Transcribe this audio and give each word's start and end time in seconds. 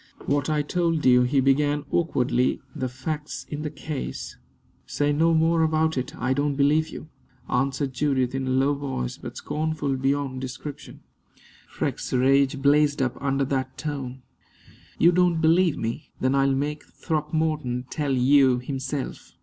"What 0.25 0.49
I 0.49 0.63
told 0.63 1.05
you," 1.05 1.21
he 1.21 1.39
began, 1.41 1.83
awkwardly, 1.91 2.59
"the 2.75 2.89
facts 2.89 3.45
in 3.49 3.61
the 3.61 3.69
case" 3.69 4.35
"Say 4.87 5.13
no 5.13 5.31
more 5.35 5.61
about 5.61 5.95
it; 5.95 6.17
I 6.17 6.33
don't 6.33 6.55
believe 6.55 6.87
you!" 6.89 7.09
answered 7.47 7.93
Judith 7.93 8.33
in 8.33 8.47
a 8.47 8.49
low 8.49 8.73
voice, 8.73 9.19
but 9.19 9.37
scornful 9.37 9.95
beyond 9.97 10.41
description. 10.41 11.01
Freke's 11.69 12.11
rage 12.13 12.63
blazed 12.63 12.99
up 12.99 13.15
under 13.21 13.45
that 13.45 13.77
tone. 13.77 14.23
"You 14.97 15.11
don't 15.11 15.39
believe 15.39 15.77
me? 15.77 16.09
Then 16.19 16.33
I'll 16.33 16.51
make 16.55 16.83
Throckmorton 16.83 17.85
tell 17.91 18.11
you 18.13 18.57
himself. 18.57 19.33